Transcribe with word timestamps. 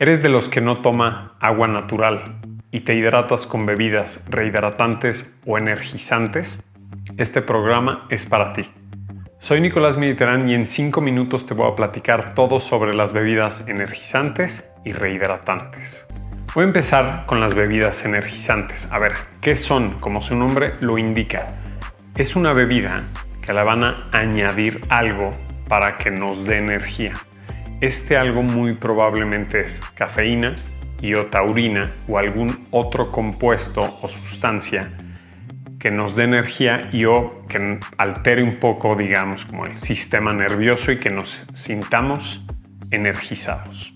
¿Eres 0.00 0.22
de 0.22 0.28
los 0.28 0.48
que 0.48 0.60
no 0.60 0.80
toma 0.80 1.32
agua 1.40 1.66
natural 1.66 2.36
y 2.70 2.82
te 2.82 2.94
hidratas 2.94 3.48
con 3.48 3.66
bebidas 3.66 4.24
rehidratantes 4.30 5.36
o 5.44 5.58
energizantes? 5.58 6.62
Este 7.16 7.42
programa 7.42 8.06
es 8.08 8.24
para 8.24 8.52
ti. 8.52 8.62
Soy 9.40 9.60
Nicolás 9.60 9.98
Mediterán 9.98 10.48
y 10.48 10.54
en 10.54 10.66
5 10.66 11.00
minutos 11.00 11.46
te 11.46 11.54
voy 11.54 11.68
a 11.68 11.74
platicar 11.74 12.34
todo 12.34 12.60
sobre 12.60 12.94
las 12.94 13.12
bebidas 13.12 13.66
energizantes 13.66 14.70
y 14.84 14.92
rehidratantes. 14.92 16.06
Voy 16.54 16.62
a 16.62 16.68
empezar 16.68 17.26
con 17.26 17.40
las 17.40 17.56
bebidas 17.56 18.04
energizantes. 18.04 18.88
A 18.92 19.00
ver, 19.00 19.14
¿qué 19.40 19.56
son? 19.56 19.98
Como 19.98 20.22
su 20.22 20.36
nombre 20.36 20.74
lo 20.80 20.96
indica. 20.98 21.48
Es 22.16 22.36
una 22.36 22.52
bebida 22.52 23.02
que 23.44 23.52
le 23.52 23.64
van 23.64 23.82
a 23.82 24.08
añadir 24.12 24.80
algo 24.90 25.30
para 25.68 25.96
que 25.96 26.12
nos 26.12 26.44
dé 26.44 26.58
energía. 26.58 27.14
Este 27.80 28.16
algo 28.16 28.42
muy 28.42 28.74
probablemente 28.74 29.60
es 29.60 29.80
cafeína, 29.94 30.56
taurina 31.30 31.92
o 32.08 32.18
algún 32.18 32.66
otro 32.72 33.12
compuesto 33.12 33.98
o 34.02 34.08
sustancia 34.08 34.90
que 35.78 35.92
nos 35.92 36.16
dé 36.16 36.24
energía 36.24 36.90
y 36.92 37.04
o 37.04 37.46
que 37.46 37.78
altere 37.96 38.42
un 38.42 38.56
poco, 38.56 38.96
digamos, 38.96 39.44
como 39.44 39.64
el 39.64 39.78
sistema 39.78 40.32
nervioso 40.32 40.90
y 40.90 40.96
que 40.96 41.10
nos 41.10 41.40
sintamos 41.54 42.44
energizados. 42.90 43.94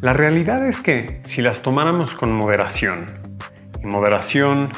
La 0.00 0.12
realidad 0.12 0.64
es 0.64 0.80
que 0.80 1.22
si 1.24 1.42
las 1.42 1.62
tomáramos 1.62 2.14
con 2.14 2.32
moderación, 2.32 3.06
y 3.82 3.86
moderación 3.86 4.70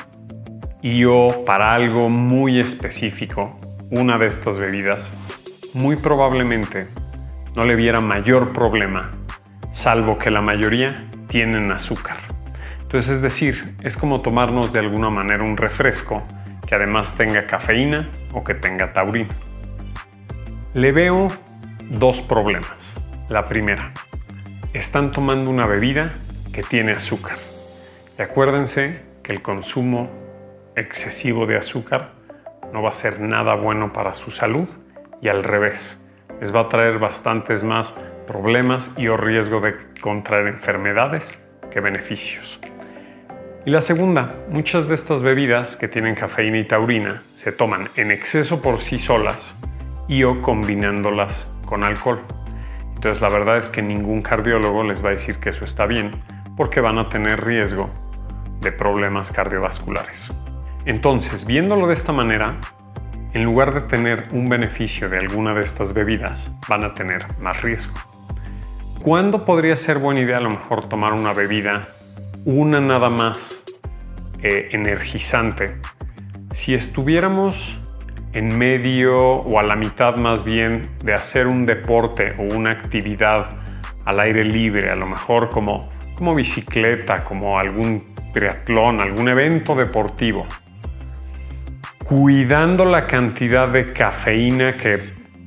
y 0.80 1.04
o 1.04 1.44
para 1.44 1.74
algo 1.74 2.08
muy 2.08 2.58
específico, 2.58 3.60
una 3.90 4.16
de 4.16 4.28
estas 4.28 4.58
bebidas, 4.58 5.10
muy 5.74 5.96
probablemente 5.96 6.86
no 7.54 7.64
le 7.64 7.76
viera 7.76 8.00
mayor 8.00 8.52
problema, 8.52 9.10
salvo 9.72 10.18
que 10.18 10.30
la 10.30 10.40
mayoría 10.40 10.94
tienen 11.26 11.70
azúcar. 11.72 12.18
Entonces, 12.80 13.16
es 13.16 13.22
decir, 13.22 13.74
es 13.82 13.96
como 13.96 14.20
tomarnos 14.20 14.72
de 14.72 14.80
alguna 14.80 15.10
manera 15.10 15.42
un 15.42 15.56
refresco 15.56 16.22
que 16.66 16.74
además 16.74 17.16
tenga 17.16 17.44
cafeína 17.44 18.10
o 18.34 18.44
que 18.44 18.54
tenga 18.54 18.92
taurina. 18.92 19.34
Le 20.74 20.92
veo 20.92 21.28
dos 21.90 22.22
problemas. 22.22 22.94
La 23.28 23.44
primera, 23.44 23.92
están 24.74 25.10
tomando 25.10 25.50
una 25.50 25.66
bebida 25.66 26.12
que 26.52 26.62
tiene 26.62 26.92
azúcar. 26.92 27.36
Y 28.18 28.22
acuérdense 28.22 29.00
que 29.22 29.32
el 29.32 29.42
consumo 29.42 30.10
excesivo 30.76 31.46
de 31.46 31.56
azúcar 31.56 32.12
no 32.72 32.82
va 32.82 32.90
a 32.90 32.94
ser 32.94 33.20
nada 33.20 33.54
bueno 33.54 33.92
para 33.92 34.14
su 34.14 34.30
salud 34.30 34.68
y 35.20 35.28
al 35.28 35.44
revés, 35.44 36.01
les 36.42 36.52
va 36.52 36.62
a 36.62 36.68
traer 36.68 36.98
bastantes 36.98 37.62
más 37.62 37.96
problemas 38.26 38.90
y 38.96 39.06
o 39.06 39.16
riesgo 39.16 39.60
de 39.60 39.76
contraer 40.00 40.48
enfermedades 40.48 41.40
que 41.70 41.78
beneficios. 41.78 42.58
Y 43.64 43.70
la 43.70 43.80
segunda, 43.80 44.34
muchas 44.48 44.88
de 44.88 44.96
estas 44.96 45.22
bebidas 45.22 45.76
que 45.76 45.86
tienen 45.86 46.16
cafeína 46.16 46.58
y 46.58 46.64
taurina 46.64 47.22
se 47.36 47.52
toman 47.52 47.90
en 47.94 48.10
exceso 48.10 48.60
por 48.60 48.80
sí 48.80 48.98
solas 48.98 49.56
y 50.08 50.24
o 50.24 50.42
combinándolas 50.42 51.48
con 51.64 51.84
alcohol. 51.84 52.22
Entonces 52.96 53.22
la 53.22 53.28
verdad 53.28 53.58
es 53.58 53.70
que 53.70 53.80
ningún 53.80 54.20
cardiólogo 54.20 54.82
les 54.82 55.04
va 55.04 55.10
a 55.10 55.12
decir 55.12 55.36
que 55.36 55.50
eso 55.50 55.64
está 55.64 55.86
bien 55.86 56.10
porque 56.56 56.80
van 56.80 56.98
a 56.98 57.08
tener 57.08 57.44
riesgo 57.44 57.88
de 58.60 58.72
problemas 58.72 59.30
cardiovasculares. 59.30 60.34
Entonces, 60.86 61.46
viéndolo 61.46 61.86
de 61.86 61.94
esta 61.94 62.12
manera, 62.12 62.56
en 63.34 63.44
lugar 63.44 63.72
de 63.72 63.80
tener 63.80 64.26
un 64.32 64.44
beneficio 64.44 65.08
de 65.08 65.18
alguna 65.18 65.54
de 65.54 65.62
estas 65.62 65.94
bebidas, 65.94 66.52
van 66.68 66.84
a 66.84 66.94
tener 66.94 67.26
más 67.40 67.62
riesgo. 67.62 67.94
¿Cuándo 69.02 69.44
podría 69.44 69.76
ser 69.76 69.98
buena 69.98 70.20
idea 70.20 70.36
a 70.36 70.40
lo 70.40 70.50
mejor 70.50 70.88
tomar 70.88 71.12
una 71.12 71.32
bebida, 71.32 71.88
una 72.44 72.80
nada 72.80 73.08
más 73.08 73.64
eh, 74.42 74.68
energizante? 74.72 75.78
Si 76.54 76.74
estuviéramos 76.74 77.78
en 78.34 78.56
medio 78.56 79.16
o 79.16 79.58
a 79.58 79.62
la 79.62 79.76
mitad 79.76 80.16
más 80.16 80.44
bien 80.44 80.82
de 81.04 81.14
hacer 81.14 81.46
un 81.46 81.66
deporte 81.66 82.32
o 82.38 82.42
una 82.54 82.70
actividad 82.70 83.48
al 84.04 84.20
aire 84.20 84.44
libre, 84.44 84.90
a 84.90 84.96
lo 84.96 85.06
mejor 85.06 85.48
como, 85.48 85.90
como 86.14 86.34
bicicleta, 86.34 87.24
como 87.24 87.58
algún 87.58 88.14
triatlón, 88.32 89.00
algún 89.00 89.28
evento 89.28 89.74
deportivo, 89.74 90.46
cuidando 92.14 92.84
la 92.84 93.06
cantidad 93.06 93.70
de 93.70 93.94
cafeína 93.94 94.74
que 94.74 94.98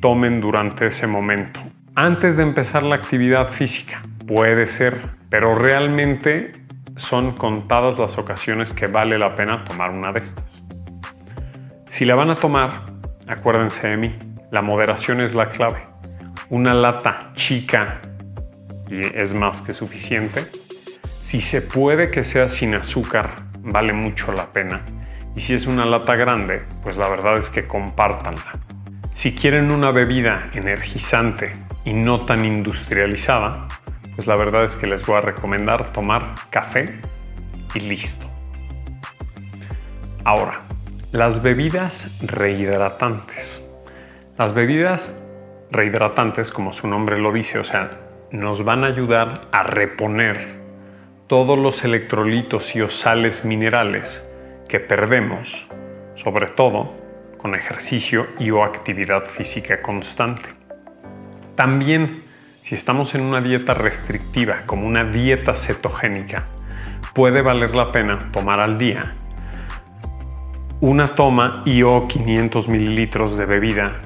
tomen 0.01 0.41
durante 0.41 0.87
ese 0.87 1.05
momento. 1.05 1.59
Antes 1.93 2.37
de 2.37 2.43
empezar 2.43 2.81
la 2.81 2.95
actividad 2.95 3.49
física, 3.49 4.01
puede 4.25 4.65
ser, 4.65 4.99
pero 5.29 5.53
realmente 5.53 6.53
son 6.95 7.33
contadas 7.33 7.99
las 7.99 8.17
ocasiones 8.17 8.73
que 8.73 8.87
vale 8.87 9.19
la 9.19 9.35
pena 9.35 9.63
tomar 9.63 9.91
una 9.91 10.11
de 10.11 10.17
estas. 10.17 10.63
Si 11.87 12.03
la 12.03 12.15
van 12.15 12.31
a 12.31 12.35
tomar, 12.35 12.85
acuérdense 13.27 13.87
de 13.87 13.97
mí, 13.97 14.15
la 14.49 14.63
moderación 14.63 15.21
es 15.21 15.35
la 15.35 15.49
clave. 15.49 15.83
Una 16.49 16.73
lata 16.73 17.31
chica 17.35 18.01
y 18.89 19.01
es 19.03 19.35
más 19.35 19.61
que 19.61 19.71
suficiente. 19.71 20.47
Si 21.23 21.41
se 21.41 21.61
puede 21.61 22.09
que 22.09 22.25
sea 22.25 22.49
sin 22.49 22.73
azúcar, 22.73 23.35
vale 23.59 23.93
mucho 23.93 24.31
la 24.31 24.51
pena 24.51 24.81
y 25.35 25.41
si 25.41 25.53
es 25.53 25.67
una 25.67 25.85
lata 25.85 26.15
grande, 26.15 26.63
pues 26.83 26.95
la 26.97 27.09
verdad 27.09 27.35
es 27.35 27.49
que 27.49 27.67
compártanla. 27.67 28.51
Si 29.13 29.35
quieren 29.35 29.71
una 29.71 29.91
bebida 29.91 30.49
energizante 30.53 31.51
y 31.83 31.93
no 31.93 32.25
tan 32.25 32.45
industrializada, 32.45 33.67
pues 34.15 34.27
la 34.27 34.35
verdad 34.35 34.63
es 34.63 34.75
que 34.75 34.87
les 34.87 35.05
voy 35.05 35.17
a 35.17 35.21
recomendar 35.21 35.91
tomar 35.91 36.35
café 36.49 36.85
y 37.73 37.81
listo. 37.81 38.25
Ahora, 40.23 40.61
las 41.11 41.43
bebidas 41.43 42.17
rehidratantes. 42.25 43.61
Las 44.37 44.53
bebidas 44.53 45.15
rehidratantes, 45.69 46.51
como 46.51 46.71
su 46.71 46.87
nombre 46.87 47.19
lo 47.19 47.31
dice, 47.31 47.59
o 47.59 47.63
sea, 47.63 47.99
nos 48.31 48.63
van 48.63 48.83
a 48.83 48.87
ayudar 48.87 49.47
a 49.51 49.63
reponer 49.63 50.61
todos 51.27 51.57
los 51.57 51.83
electrolitos 51.83 52.75
y 52.75 52.81
o 52.81 52.89
sales 52.89 53.45
minerales 53.45 54.29
que 54.67 54.79
perdemos, 54.79 55.67
sobre 56.15 56.47
todo 56.47 56.93
con 57.37 57.55
ejercicio 57.55 58.27
y 58.39 58.49
o 58.51 58.63
actividad 58.63 59.25
física 59.25 59.81
constante. 59.81 60.49
También, 61.55 62.23
si 62.63 62.75
estamos 62.75 63.13
en 63.15 63.21
una 63.21 63.41
dieta 63.41 63.73
restrictiva, 63.73 64.63
como 64.65 64.87
una 64.87 65.03
dieta 65.03 65.53
cetogénica, 65.53 66.45
puede 67.13 67.41
valer 67.41 67.75
la 67.75 67.91
pena 67.91 68.31
tomar 68.31 68.59
al 68.59 68.77
día 68.77 69.15
una 70.81 71.15
toma 71.15 71.63
y 71.65 71.83
o 71.83 72.07
500 72.07 72.67
mililitros 72.67 73.37
de 73.37 73.45
bebida 73.45 74.01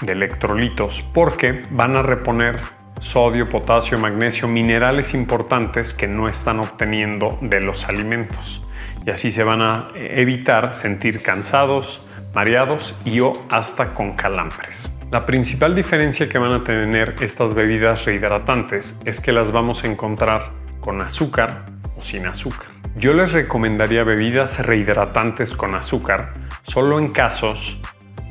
de 0.00 0.12
electrolitos 0.12 1.02
porque 1.12 1.60
van 1.70 1.96
a 1.96 2.02
reponer 2.02 2.60
sodio, 3.00 3.48
potasio, 3.48 3.98
magnesio, 3.98 4.48
minerales 4.48 5.12
importantes 5.12 5.92
que 5.92 6.08
no 6.08 6.26
están 6.26 6.60
obteniendo 6.60 7.38
de 7.42 7.60
los 7.60 7.86
alimentos 7.88 8.66
y 9.08 9.10
así 9.10 9.32
se 9.32 9.42
van 9.42 9.62
a 9.62 9.88
evitar 9.94 10.74
sentir 10.74 11.22
cansados, 11.22 12.06
mareados 12.34 12.94
y 13.06 13.20
o 13.20 13.32
hasta 13.50 13.94
con 13.94 14.12
calambres. 14.12 14.92
La 15.10 15.24
principal 15.24 15.74
diferencia 15.74 16.28
que 16.28 16.36
van 16.36 16.52
a 16.52 16.62
tener 16.62 17.14
estas 17.22 17.54
bebidas 17.54 18.04
rehidratantes 18.04 18.98
es 19.06 19.22
que 19.22 19.32
las 19.32 19.50
vamos 19.50 19.82
a 19.82 19.86
encontrar 19.86 20.50
con 20.80 21.00
azúcar 21.00 21.64
o 21.98 22.04
sin 22.04 22.26
azúcar. 22.26 22.68
Yo 22.98 23.14
les 23.14 23.32
recomendaría 23.32 24.04
bebidas 24.04 24.58
rehidratantes 24.58 25.54
con 25.54 25.74
azúcar 25.74 26.32
solo 26.62 26.98
en 26.98 27.08
casos 27.08 27.80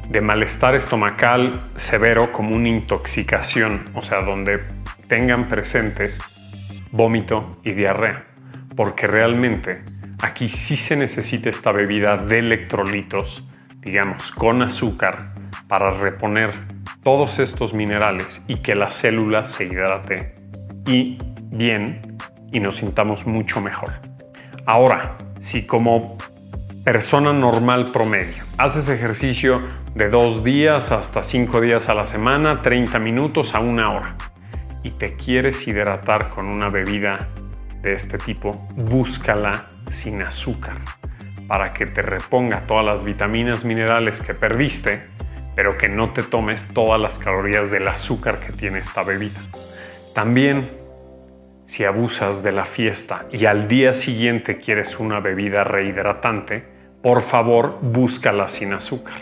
de 0.09 0.21
malestar 0.21 0.75
estomacal 0.75 1.59
severo 1.75 2.31
como 2.31 2.55
una 2.55 2.69
intoxicación, 2.69 3.83
o 3.95 4.03
sea, 4.03 4.21
donde 4.21 4.59
tengan 5.07 5.47
presentes 5.47 6.19
vómito 6.91 7.57
y 7.63 7.71
diarrea, 7.71 8.27
porque 8.75 9.07
realmente 9.07 9.96
Aquí 10.21 10.49
sí 10.49 10.77
se 10.77 10.95
necesita 10.95 11.49
esta 11.49 11.71
bebida 11.71 12.17
de 12.17 12.39
electrolitos, 12.39 13.43
digamos, 13.81 14.31
con 14.31 14.63
azúcar, 14.63 15.17
para 15.67 15.91
reponer 15.91 16.51
todos 17.01 17.37
estos 17.37 17.73
minerales 17.73 18.43
y 18.47 18.57
que 18.57 18.73
la 18.73 18.89
célula 18.89 19.45
se 19.45 19.65
hidrate 19.65 20.33
y 20.87 21.17
bien 21.51 22.17
y 22.51 22.59
nos 22.59 22.77
sintamos 22.77 23.27
mucho 23.27 23.61
mejor. 23.61 23.93
Ahora, 24.65 25.17
si 25.41 25.67
como 25.67 26.17
persona 26.83 27.31
normal 27.31 27.85
promedio 27.93 28.43
haces 28.57 28.89
ejercicio 28.89 29.61
de 29.93 30.09
dos 30.09 30.43
días 30.43 30.91
hasta 30.91 31.23
cinco 31.23 31.61
días 31.61 31.89
a 31.89 31.93
la 31.93 32.05
semana, 32.05 32.63
30 32.63 32.97
minutos 32.99 33.53
a 33.53 33.59
una 33.59 33.91
hora, 33.91 34.15
y 34.83 34.91
te 34.91 35.13
quieres 35.13 35.67
hidratar 35.67 36.29
con 36.29 36.47
una 36.47 36.69
bebida 36.69 37.29
de 37.81 37.93
este 37.93 38.17
tipo, 38.17 38.51
búscala 38.75 39.67
sin 39.97 40.21
azúcar 40.21 40.77
para 41.47 41.73
que 41.73 41.85
te 41.85 42.01
reponga 42.01 42.67
todas 42.67 42.85
las 42.85 43.03
vitaminas, 43.03 43.65
minerales 43.65 44.21
que 44.21 44.33
perdiste, 44.33 45.01
pero 45.55 45.77
que 45.77 45.89
no 45.89 46.13
te 46.13 46.21
tomes 46.21 46.67
todas 46.67 47.01
las 47.01 47.17
calorías 47.17 47.71
del 47.71 47.87
azúcar 47.87 48.39
que 48.39 48.53
tiene 48.53 48.79
esta 48.79 49.03
bebida. 49.03 49.39
También 50.13 50.69
si 51.65 51.83
abusas 51.83 52.43
de 52.43 52.51
la 52.51 52.65
fiesta 52.65 53.25
y 53.31 53.45
al 53.45 53.67
día 53.67 53.93
siguiente 53.93 54.57
quieres 54.57 54.99
una 54.99 55.19
bebida 55.19 55.63
rehidratante, 55.63 56.63
por 57.01 57.21
favor 57.21 57.79
búscala 57.81 58.47
sin 58.47 58.73
azúcar. 58.73 59.17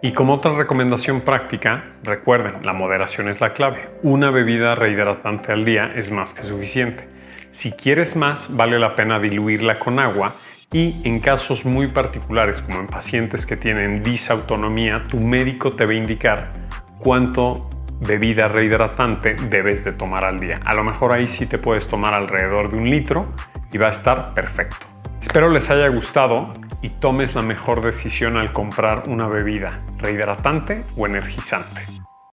Y 0.00 0.12
como 0.12 0.34
otra 0.34 0.56
recomendación 0.56 1.20
práctica, 1.20 1.84
recuerden, 2.02 2.64
la 2.64 2.72
moderación 2.72 3.28
es 3.28 3.40
la 3.40 3.52
clave. 3.52 3.88
Una 4.02 4.30
bebida 4.30 4.74
rehidratante 4.74 5.52
al 5.52 5.64
día 5.64 5.92
es 5.94 6.10
más 6.10 6.34
que 6.34 6.42
suficiente. 6.42 7.11
Si 7.52 7.70
quieres 7.72 8.16
más, 8.16 8.56
vale 8.56 8.78
la 8.78 8.96
pena 8.96 9.20
diluirla 9.20 9.78
con 9.78 9.98
agua 9.98 10.34
y 10.72 10.96
en 11.04 11.20
casos 11.20 11.66
muy 11.66 11.88
particulares, 11.88 12.62
como 12.62 12.80
en 12.80 12.86
pacientes 12.86 13.44
que 13.44 13.58
tienen 13.58 14.02
disautonomía, 14.02 15.02
tu 15.02 15.18
médico 15.18 15.68
te 15.70 15.84
va 15.84 15.92
a 15.92 15.96
indicar 15.96 16.52
cuánto 16.98 17.68
bebida 18.00 18.48
rehidratante 18.48 19.36
debes 19.50 19.84
de 19.84 19.92
tomar 19.92 20.24
al 20.24 20.40
día. 20.40 20.60
A 20.64 20.74
lo 20.74 20.82
mejor 20.82 21.12
ahí 21.12 21.26
sí 21.26 21.44
te 21.46 21.58
puedes 21.58 21.86
tomar 21.86 22.14
alrededor 22.14 22.70
de 22.70 22.78
un 22.78 22.88
litro 22.88 23.28
y 23.70 23.76
va 23.76 23.88
a 23.88 23.90
estar 23.90 24.32
perfecto. 24.32 24.86
Espero 25.20 25.50
les 25.50 25.68
haya 25.70 25.88
gustado 25.88 26.52
y 26.80 26.88
tomes 26.88 27.34
la 27.34 27.42
mejor 27.42 27.82
decisión 27.82 28.38
al 28.38 28.52
comprar 28.52 29.04
una 29.08 29.28
bebida 29.28 29.78
rehidratante 29.98 30.84
o 30.96 31.06
energizante. 31.06 32.01